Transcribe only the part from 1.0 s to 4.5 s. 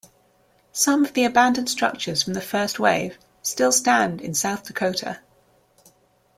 of the abandoned structures from the first wave still stand in